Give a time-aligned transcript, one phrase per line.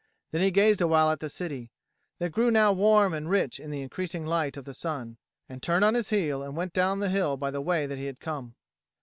[0.31, 1.69] Then he gazed awhile at the city,
[2.17, 5.85] that grew now warm and rich in the increasing light of the sun, and turned
[5.85, 8.55] on his heel and went down the hill by the way that he had come.